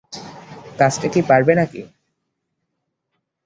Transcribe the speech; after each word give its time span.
কাজটা 0.79 1.07
কি 1.13 1.21
পারবে 1.29 1.53
নাকি? 1.55 1.81